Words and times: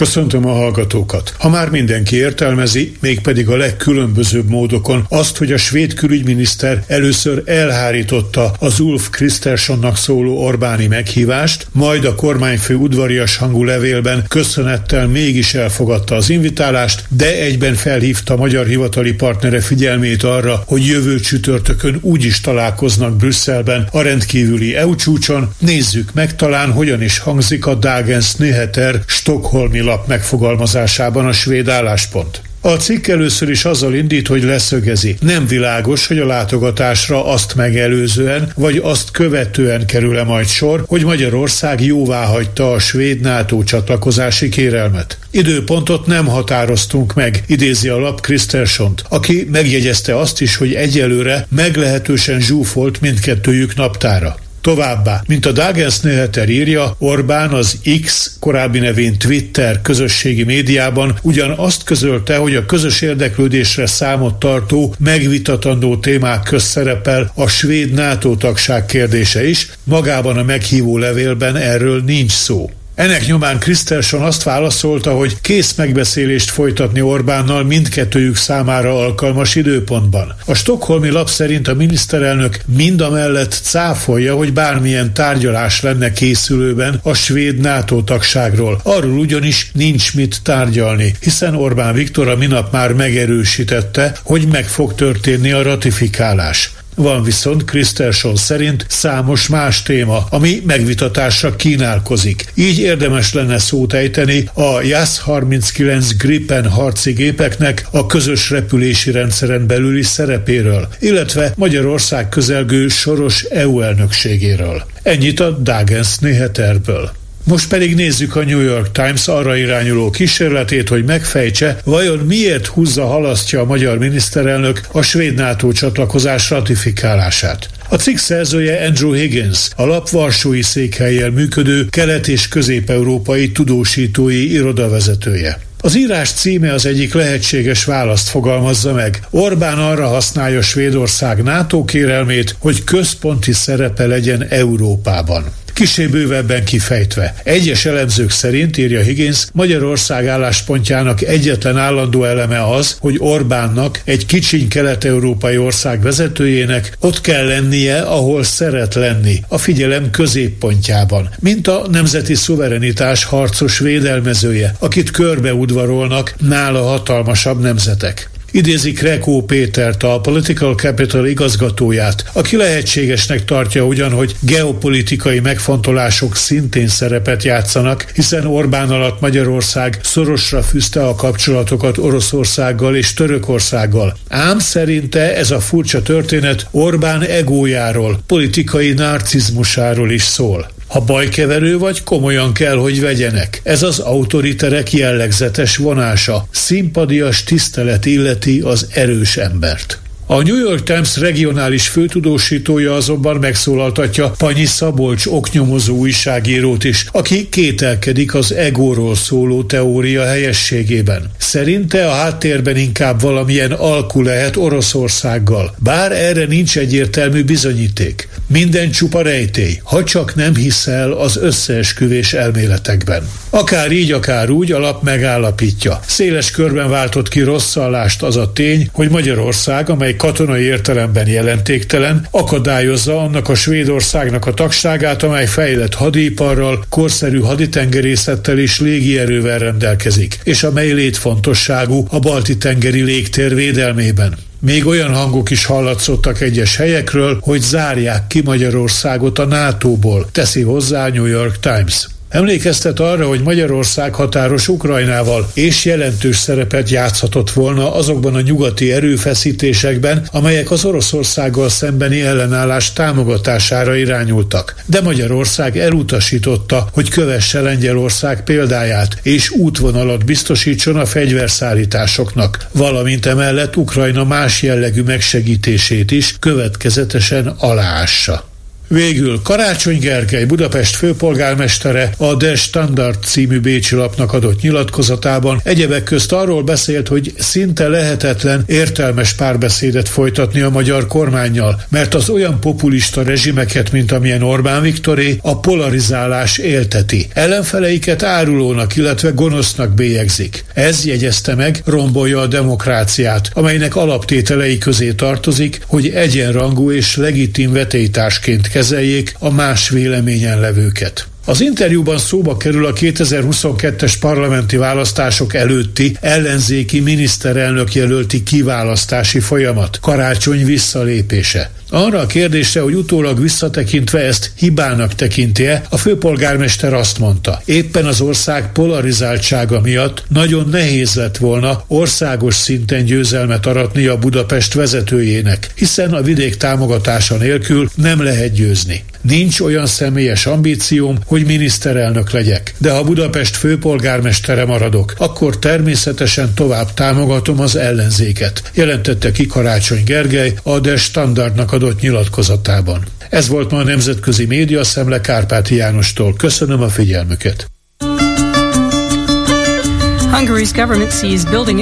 Köszöntöm 0.00 0.46
a 0.46 0.52
hallgatókat. 0.52 1.34
Ha 1.38 1.48
már 1.48 1.70
mindenki 1.70 2.16
értelmezi, 2.16 2.96
mégpedig 3.00 3.48
a 3.48 3.56
legkülönbözőbb 3.56 4.48
módokon 4.48 5.06
azt, 5.08 5.36
hogy 5.36 5.52
a 5.52 5.56
svéd 5.56 5.94
külügyminiszter 5.94 6.84
először 6.86 7.42
elhárította 7.46 8.54
az 8.58 8.80
Ulf 8.80 9.10
Kristerssonnak 9.10 9.96
szóló 9.96 10.44
Orbáni 10.44 10.86
meghívást, 10.86 11.66
majd 11.72 12.04
a 12.04 12.14
kormányfő 12.14 12.74
udvarias 12.74 13.36
hangú 13.36 13.64
levélben 13.64 14.24
köszönettel 14.28 15.06
mégis 15.06 15.54
elfogadta 15.54 16.14
az 16.14 16.30
invitálást, 16.30 17.04
de 17.08 17.40
egyben 17.40 17.74
felhívta 17.74 18.36
magyar 18.36 18.66
hivatali 18.66 19.12
partnere 19.12 19.60
figyelmét 19.60 20.22
arra, 20.22 20.62
hogy 20.66 20.86
jövő 20.86 21.20
csütörtökön 21.20 21.98
úgy 22.00 22.24
is 22.24 22.40
találkoznak 22.40 23.16
Brüsszelben 23.16 23.88
a 23.92 24.00
rendkívüli 24.00 24.74
EU 24.74 24.94
csúcson. 24.94 25.54
Nézzük 25.58 26.12
meg 26.14 26.36
talán, 26.36 26.72
hogyan 26.72 27.02
is 27.02 27.18
hangzik 27.18 27.66
a 27.66 27.74
Dagens 27.74 28.36
Nyheter 28.36 29.02
Stockholmi 29.06 29.84
lap 29.86 30.06
megfogalmazásában 30.06 31.26
a 31.26 31.32
svéd 31.32 31.68
álláspont. 31.68 32.40
A 32.60 32.76
cikk 32.76 33.06
először 33.06 33.48
is 33.48 33.64
azzal 33.64 33.94
indít, 33.94 34.26
hogy 34.26 34.42
leszögezi. 34.42 35.16
Nem 35.20 35.46
világos, 35.46 36.06
hogy 36.06 36.18
a 36.18 36.26
látogatásra 36.26 37.26
azt 37.26 37.54
megelőzően, 37.54 38.52
vagy 38.54 38.80
azt 38.82 39.10
követően 39.10 39.86
kerül-e 39.86 40.24
majd 40.24 40.46
sor, 40.46 40.84
hogy 40.86 41.04
Magyarország 41.04 41.84
jóvá 41.84 42.24
hagyta 42.24 42.72
a 42.72 42.78
svéd 42.78 43.20
NATO 43.20 43.62
csatlakozási 43.62 44.48
kérelmet. 44.48 45.18
Időpontot 45.30 46.06
nem 46.06 46.26
határoztunk 46.26 47.14
meg, 47.14 47.42
idézi 47.46 47.88
a 47.88 47.98
lap 47.98 48.20
Kristersont, 48.20 49.04
aki 49.08 49.48
megjegyezte 49.52 50.18
azt 50.18 50.40
is, 50.40 50.56
hogy 50.56 50.74
egyelőre 50.74 51.46
meglehetősen 51.48 52.40
zsúfolt 52.40 53.00
mindkettőjük 53.00 53.74
naptára. 53.74 54.36
Továbbá, 54.66 55.22
mint 55.26 55.46
a 55.46 55.52
Dagens 55.52 56.00
Nyheter 56.00 56.48
írja, 56.48 56.96
Orbán 56.98 57.50
az 57.50 57.78
X, 58.02 58.36
korábbi 58.40 58.78
nevén 58.78 59.18
Twitter 59.18 59.82
közösségi 59.82 60.44
médiában 60.44 61.18
ugyan 61.22 61.50
azt 61.50 61.82
közölte, 61.82 62.36
hogy 62.36 62.54
a 62.54 62.66
közös 62.66 63.00
érdeklődésre 63.00 63.86
számot 63.86 64.38
tartó, 64.38 64.94
megvitatandó 64.98 65.96
témák 65.96 66.42
közt 66.42 66.66
szerepel 66.66 67.32
a 67.34 67.46
svéd 67.46 67.92
NATO 67.92 68.36
tagság 68.36 68.86
kérdése 68.86 69.48
is, 69.48 69.68
magában 69.84 70.36
a 70.36 70.42
meghívó 70.42 70.98
levélben 70.98 71.56
erről 71.56 72.02
nincs 72.02 72.32
szó. 72.32 72.70
Ennek 72.96 73.26
nyomán 73.26 73.58
Krisztelson 73.58 74.22
azt 74.22 74.42
válaszolta, 74.42 75.10
hogy 75.12 75.40
kész 75.40 75.74
megbeszélést 75.74 76.50
folytatni 76.50 77.00
Orbánnal 77.00 77.64
mindkettőjük 77.64 78.36
számára 78.36 78.98
alkalmas 78.98 79.54
időpontban. 79.54 80.34
A 80.46 80.54
stokholmi 80.54 81.08
lap 81.08 81.28
szerint 81.28 81.68
a 81.68 81.74
miniszterelnök 81.74 82.58
mind 82.66 83.00
a 83.00 83.10
mellett 83.10 83.60
cáfolja, 83.62 84.36
hogy 84.36 84.52
bármilyen 84.52 85.14
tárgyalás 85.14 85.80
lenne 85.80 86.12
készülőben 86.12 87.00
a 87.02 87.14
svéd 87.14 87.60
NATO 87.60 88.02
tagságról. 88.02 88.80
Arról 88.82 89.18
ugyanis 89.18 89.70
nincs 89.72 90.14
mit 90.14 90.42
tárgyalni, 90.42 91.14
hiszen 91.20 91.54
Orbán 91.54 91.94
Viktor 91.94 92.28
a 92.28 92.36
minap 92.36 92.72
már 92.72 92.92
megerősítette, 92.92 94.16
hogy 94.22 94.46
meg 94.46 94.64
fog 94.64 94.94
történni 94.94 95.52
a 95.52 95.62
ratifikálás. 95.62 96.70
Van 96.96 97.22
viszont 97.22 97.64
Krisztelson 97.64 98.36
szerint 98.36 98.86
számos 98.88 99.48
más 99.48 99.82
téma, 99.82 100.26
ami 100.30 100.62
megvitatásra 100.66 101.56
kínálkozik. 101.56 102.44
Így 102.54 102.78
érdemes 102.78 103.32
lenne 103.32 103.58
szót 103.58 103.92
ejteni 103.92 104.50
a 104.52 104.80
JAS-39 104.80 106.10
Gripen 106.18 106.70
harci 106.70 107.12
gépeknek 107.12 107.86
a 107.90 108.06
közös 108.06 108.50
repülési 108.50 109.10
rendszeren 109.10 109.66
belüli 109.66 110.02
szerepéről, 110.02 110.88
illetve 111.00 111.52
Magyarország 111.56 112.28
közelgő 112.28 112.88
soros 112.88 113.42
EU 113.42 113.80
elnökségéről. 113.80 114.84
Ennyit 115.02 115.40
a 115.40 115.50
Dagens 115.50 116.18
Néheterből. 116.18 117.10
Most 117.46 117.68
pedig 117.68 117.94
nézzük 117.94 118.36
a 118.36 118.44
New 118.44 118.60
York 118.60 118.92
Times 118.92 119.28
arra 119.28 119.56
irányuló 119.56 120.10
kísérletét, 120.10 120.88
hogy 120.88 121.04
megfejtse, 121.04 121.80
vajon 121.84 122.18
miért 122.18 122.66
húzza 122.66 123.06
halasztja 123.06 123.60
a 123.60 123.64
magyar 123.64 123.98
miniszterelnök 123.98 124.80
a 124.92 125.02
svéd 125.02 125.34
NATO 125.34 125.72
csatlakozás 125.72 126.50
ratifikálását. 126.50 127.68
A 127.88 127.96
cikk 127.96 128.16
szerzője 128.16 128.86
Andrew 128.86 129.12
Higgins, 129.12 129.68
a 129.76 129.84
lap 129.84 130.10
Varsói 130.10 130.62
székhelyjel 130.62 131.30
működő 131.30 131.86
kelet- 131.90 132.28
és 132.28 132.48
közép-európai 132.48 133.52
tudósítói 133.52 134.52
irodavezetője. 134.52 135.60
Az 135.80 135.96
írás 135.96 136.30
címe 136.30 136.72
az 136.72 136.86
egyik 136.86 137.14
lehetséges 137.14 137.84
választ 137.84 138.28
fogalmazza 138.28 138.92
meg. 138.92 139.22
Orbán 139.30 139.78
arra 139.78 140.06
használja 140.06 140.62
Svédország 140.62 141.42
NATO 141.42 141.84
kérelmét, 141.84 142.56
hogy 142.58 142.84
központi 142.84 143.52
szerepe 143.52 144.06
legyen 144.06 144.46
Európában. 144.48 145.44
Kisé 145.76 146.06
bővebben 146.06 146.64
kifejtve. 146.64 147.34
Egyes 147.42 147.84
elemzők 147.84 148.30
szerint, 148.30 148.76
írja 148.76 149.00
Higgins, 149.00 149.46
Magyarország 149.52 150.26
álláspontjának 150.26 151.22
egyetlen 151.22 151.78
állandó 151.78 152.24
eleme 152.24 152.70
az, 152.70 152.96
hogy 153.00 153.16
Orbánnak, 153.18 154.00
egy 154.04 154.26
kicsiny 154.26 154.68
kelet-európai 154.68 155.58
ország 155.58 156.02
vezetőjének 156.02 156.96
ott 157.00 157.20
kell 157.20 157.46
lennie, 157.46 158.00
ahol 158.00 158.42
szeret 158.42 158.94
lenni, 158.94 159.40
a 159.48 159.58
figyelem 159.58 160.10
középpontjában, 160.10 161.28
mint 161.40 161.68
a 161.68 161.86
nemzeti 161.90 162.34
szuverenitás 162.34 163.24
harcos 163.24 163.78
védelmezője, 163.78 164.74
akit 164.78 165.10
körbeudvarolnak 165.10 166.34
nála 166.38 166.82
hatalmasabb 166.82 167.60
nemzetek. 167.60 168.30
Idézi 168.56 168.92
Krekó 168.92 169.42
Pétert, 169.42 170.02
a 170.02 170.20
Political 170.20 170.74
Capital 170.74 171.26
igazgatóját, 171.26 172.24
aki 172.32 172.56
lehetségesnek 172.56 173.44
tartja 173.44 173.84
ugyan, 173.84 174.12
hogy 174.12 174.36
geopolitikai 174.40 175.40
megfontolások 175.40 176.36
szintén 176.36 176.88
szerepet 176.88 177.42
játszanak, 177.42 178.10
hiszen 178.14 178.46
Orbán 178.46 178.90
alatt 178.90 179.20
Magyarország 179.20 179.98
szorosra 180.02 180.62
fűzte 180.62 181.06
a 181.06 181.14
kapcsolatokat 181.14 181.98
Oroszországgal 181.98 182.96
és 182.96 183.12
Törökországgal. 183.12 184.16
Ám 184.28 184.58
szerinte 184.58 185.36
ez 185.36 185.50
a 185.50 185.60
furcsa 185.60 186.02
történet 186.02 186.66
Orbán 186.70 187.22
egójáról, 187.22 188.20
politikai 188.26 188.92
narcizmusáról 188.92 190.10
is 190.10 190.22
szól. 190.22 190.75
Ha 190.86 191.00
bajkeverő 191.00 191.78
vagy, 191.78 192.02
komolyan 192.02 192.52
kell, 192.52 192.76
hogy 192.76 193.00
vegyenek. 193.00 193.60
Ez 193.62 193.82
az 193.82 193.98
autoriterek 193.98 194.92
jellegzetes 194.92 195.76
vonása. 195.76 196.46
Szimpadias 196.50 197.44
tisztelet 197.44 198.06
illeti 198.06 198.60
az 198.60 198.86
erős 198.92 199.36
embert. 199.36 200.00
A 200.28 200.42
New 200.42 200.58
York 200.58 200.82
Times 200.82 201.16
regionális 201.16 201.88
főtudósítója 201.88 202.94
azonban 202.94 203.36
megszólaltatja 203.36 204.30
Panyi 204.38 204.64
Szabolcs 204.64 205.26
oknyomozó 205.26 205.96
újságírót 205.96 206.84
is, 206.84 207.06
aki 207.12 207.48
kételkedik 207.48 208.34
az 208.34 208.52
egóról 208.52 209.14
szóló 209.14 209.62
teória 209.62 210.24
helyességében. 210.24 211.30
Szerinte 211.38 212.06
a 212.06 212.14
háttérben 212.14 212.76
inkább 212.76 213.20
valamilyen 213.20 213.72
alku 213.72 214.22
lehet 214.22 214.56
Oroszországgal, 214.56 215.74
bár 215.78 216.12
erre 216.12 216.44
nincs 216.46 216.78
egyértelmű 216.78 217.44
bizonyíték. 217.44 218.28
Minden 218.48 218.90
csupa 218.90 219.22
rejtély, 219.22 219.80
ha 219.82 220.04
csak 220.04 220.34
nem 220.34 220.54
hiszel 220.54 221.12
az 221.12 221.36
összeesküvés 221.36 222.32
elméletekben. 222.32 223.28
Akár 223.50 223.92
így, 223.92 224.12
akár 224.12 224.50
úgy 224.50 224.72
a 224.72 224.78
lap 224.78 225.02
megállapítja. 225.02 226.00
Széles 226.06 226.50
körben 226.50 226.90
váltott 226.90 227.28
ki 227.28 227.40
rosszallást 227.40 228.22
az 228.22 228.36
a 228.36 228.52
tény, 228.52 228.88
hogy 228.92 229.10
Magyarország, 229.10 229.90
amely 229.90 230.16
katonai 230.16 230.62
értelemben 230.62 231.26
jelentéktelen, 231.28 232.26
akadályozza 232.30 233.20
annak 233.20 233.48
a 233.48 233.54
Svédországnak 233.54 234.46
a 234.46 234.54
tagságát, 234.54 235.22
amely 235.22 235.46
fejlett 235.46 235.94
hadiparral, 235.94 236.84
korszerű 236.88 237.40
haditengerészettel 237.40 238.58
és 238.58 238.80
légierővel 238.80 239.58
rendelkezik, 239.58 240.38
és 240.44 240.62
amely 240.62 240.92
létfontosságú 240.92 242.06
a 242.10 242.18
balti 242.18 242.56
tengeri 242.56 243.02
légtér 243.02 243.54
védelmében. 243.54 244.34
Még 244.60 244.86
olyan 244.86 245.14
hangok 245.14 245.50
is 245.50 245.64
hallatszottak 245.64 246.40
egyes 246.40 246.76
helyekről, 246.76 247.38
hogy 247.42 247.60
zárják 247.60 248.26
ki 248.26 248.42
Magyarországot 248.42 249.38
a 249.38 249.44
NATO-ból, 249.44 250.26
teszi 250.32 250.62
hozzá 250.62 251.06
a 251.06 251.08
New 251.08 251.24
York 251.24 251.58
Times. 251.58 252.08
Emlékeztet 252.28 253.00
arra, 253.00 253.26
hogy 253.26 253.40
Magyarország 253.40 254.14
határos 254.14 254.68
Ukrajnával 254.68 255.50
és 255.54 255.84
jelentős 255.84 256.36
szerepet 256.36 256.90
játszhatott 256.90 257.50
volna 257.50 257.94
azokban 257.94 258.34
a 258.34 258.40
nyugati 258.40 258.92
erőfeszítésekben, 258.92 260.28
amelyek 260.32 260.70
az 260.70 260.84
Oroszországgal 260.84 261.68
szembeni 261.68 262.20
ellenállás 262.20 262.92
támogatására 262.92 263.94
irányultak. 263.94 264.74
De 264.86 265.00
Magyarország 265.00 265.78
elutasította, 265.78 266.88
hogy 266.92 267.08
kövesse 267.08 267.60
Lengyelország 267.60 268.44
példáját, 268.44 269.18
és 269.22 269.50
útvonalat 269.50 270.24
biztosítson 270.24 270.96
a 270.96 271.06
fegyverszállításoknak, 271.06 272.66
valamint 272.72 273.26
emellett 273.26 273.76
Ukrajna 273.76 274.24
más 274.24 274.62
jellegű 274.62 275.02
megsegítését 275.02 276.10
is 276.10 276.34
következetesen 276.38 277.46
aláássa. 277.46 278.54
Végül 278.88 279.40
Karácsony 279.42 279.98
Gergely, 279.98 280.44
Budapest 280.44 280.96
főpolgármestere 280.96 282.10
a 282.16 282.34
Der 282.34 282.56
Standard 282.56 283.22
című 283.24 283.60
Bécsi 283.60 283.94
lapnak 283.94 284.32
adott 284.32 284.60
nyilatkozatában 284.60 285.60
egyebek 285.64 286.02
közt 286.02 286.32
arról 286.32 286.62
beszélt, 286.62 287.08
hogy 287.08 287.32
szinte 287.38 287.88
lehetetlen 287.88 288.62
értelmes 288.66 289.32
párbeszédet 289.32 290.08
folytatni 290.08 290.60
a 290.60 290.70
magyar 290.70 291.06
kormányjal, 291.06 291.82
mert 291.88 292.14
az 292.14 292.28
olyan 292.28 292.60
populista 292.60 293.22
rezsimeket, 293.22 293.92
mint 293.92 294.12
amilyen 294.12 294.42
Orbán 294.42 294.82
Viktoré, 294.82 295.38
a 295.42 295.60
polarizálás 295.60 296.58
élteti. 296.58 297.26
Ellenfeleiket 297.32 298.22
árulónak, 298.22 298.96
illetve 298.96 299.30
gonosznak 299.30 299.94
bélyegzik. 299.94 300.64
Ez 300.74 301.04
jegyezte 301.04 301.54
meg, 301.54 301.82
rombolja 301.84 302.40
a 302.40 302.46
demokráciát, 302.46 303.50
amelynek 303.52 303.96
alaptételei 303.96 304.78
közé 304.78 305.12
tartozik, 305.12 305.80
hogy 305.86 306.08
egyenrangú 306.08 306.90
és 306.90 307.16
legitim 307.16 307.72
vetélytársként 307.72 308.68
kezeljék 308.76 309.34
a 309.38 309.50
más 309.50 309.88
véleményen 309.88 310.60
levőket. 310.60 311.26
Az 311.44 311.60
interjúban 311.60 312.18
szóba 312.18 312.56
kerül 312.56 312.86
a 312.86 312.92
2022-es 312.92 314.14
parlamenti 314.20 314.76
választások 314.76 315.54
előtti 315.54 316.16
ellenzéki 316.20 317.00
miniszterelnök 317.00 317.94
jelölti 317.94 318.42
kiválasztási 318.42 319.40
folyamat, 319.40 319.98
karácsony 320.00 320.64
visszalépése. 320.64 321.70
Arra 321.90 322.18
a 322.18 322.26
kérdésre, 322.26 322.80
hogy 322.80 322.94
utólag 322.94 323.40
visszatekintve 323.40 324.18
ezt 324.18 324.50
hibának 324.56 325.14
tekinti-e, 325.14 325.82
a 325.90 325.96
főpolgármester 325.96 326.94
azt 326.94 327.18
mondta, 327.18 327.62
éppen 327.64 328.04
az 328.04 328.20
ország 328.20 328.72
polarizáltsága 328.72 329.80
miatt 329.80 330.24
nagyon 330.28 330.68
nehéz 330.68 331.14
lett 331.14 331.36
volna 331.36 331.84
országos 331.86 332.54
szinten 332.54 333.04
győzelmet 333.04 333.66
aratni 333.66 334.06
a 334.06 334.18
Budapest 334.18 334.74
vezetőjének, 334.74 335.70
hiszen 335.74 336.12
a 336.14 336.22
vidék 336.22 336.56
támogatása 336.56 337.36
nélkül 337.36 337.88
nem 337.94 338.22
lehet 338.22 338.52
győzni. 338.52 339.04
Nincs 339.26 339.60
olyan 339.60 339.86
személyes 339.86 340.46
ambícióm, 340.46 341.16
hogy 341.26 341.44
miniszterelnök 341.44 342.30
legyek, 342.30 342.74
de 342.78 342.90
ha 342.90 343.04
Budapest 343.04 343.56
főpolgármestere 343.56 344.64
maradok, 344.64 345.14
akkor 345.18 345.58
természetesen 345.58 346.54
tovább 346.54 346.94
támogatom 346.94 347.60
az 347.60 347.76
ellenzéket, 347.76 348.70
jelentette 348.74 349.30
ki 349.30 349.46
Karácsony 349.46 350.04
Gergely 350.04 350.54
a 350.62 350.78
De 350.78 350.96
Standardnak 350.96 351.72
adott 351.72 352.00
nyilatkozatában. 352.00 353.04
Ez 353.30 353.48
volt 353.48 353.70
ma 353.70 353.78
a 353.78 353.82
Nemzetközi 353.82 354.44
Média 354.44 354.84
Szemle 354.84 355.20
Kárpáti 355.20 355.74
Jánostól. 355.74 356.34
Köszönöm 356.34 356.82
a 356.82 356.88
figyelmüket. 356.88 357.66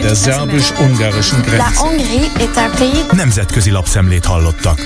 Der 0.01 0.17
szerbus-ungarischen 0.17 1.41
Grenze. 1.41 1.81
Nemzetközi 3.13 3.71
lapszemlét 3.71 4.25
hallottak. 4.25 4.81